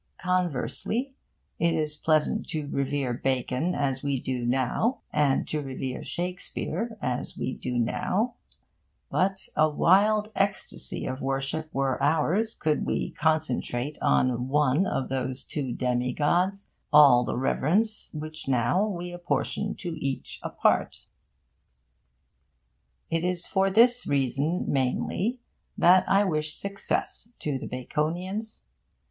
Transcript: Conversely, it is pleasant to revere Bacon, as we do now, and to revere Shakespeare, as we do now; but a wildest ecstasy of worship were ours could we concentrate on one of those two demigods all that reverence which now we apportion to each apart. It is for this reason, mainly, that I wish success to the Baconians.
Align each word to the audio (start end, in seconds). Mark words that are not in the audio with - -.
Conversely, 0.17 1.13
it 1.59 1.75
is 1.75 1.95
pleasant 1.95 2.47
to 2.47 2.65
revere 2.69 3.13
Bacon, 3.13 3.75
as 3.75 4.01
we 4.01 4.19
do 4.19 4.47
now, 4.47 5.01
and 5.13 5.47
to 5.49 5.61
revere 5.61 6.03
Shakespeare, 6.03 6.97
as 7.03 7.37
we 7.37 7.53
do 7.53 7.77
now; 7.77 8.33
but 9.11 9.47
a 9.55 9.69
wildest 9.69 10.33
ecstasy 10.35 11.05
of 11.05 11.21
worship 11.21 11.69
were 11.71 12.01
ours 12.01 12.55
could 12.55 12.83
we 12.87 13.11
concentrate 13.11 13.95
on 14.01 14.47
one 14.47 14.87
of 14.87 15.07
those 15.09 15.43
two 15.43 15.71
demigods 15.71 16.73
all 16.91 17.23
that 17.25 17.37
reverence 17.37 18.09
which 18.11 18.47
now 18.47 18.83
we 18.83 19.11
apportion 19.11 19.75
to 19.75 19.95
each 20.03 20.39
apart. 20.41 21.05
It 23.11 23.23
is 23.23 23.45
for 23.45 23.69
this 23.69 24.07
reason, 24.07 24.65
mainly, 24.67 25.41
that 25.77 26.09
I 26.09 26.23
wish 26.25 26.55
success 26.55 27.35
to 27.41 27.59
the 27.59 27.67
Baconians. 27.67 28.61